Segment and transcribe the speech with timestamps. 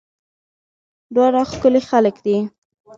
[1.13, 2.37] داوړ ښکلي خلک دي